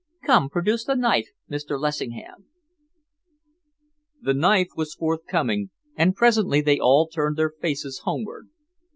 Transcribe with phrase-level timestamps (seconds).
[0.25, 1.79] Come, produce the knife, Mr.
[1.79, 2.47] Lessingham."
[4.19, 8.49] The knife was forthcoming, and presently they all turned their faces homeward.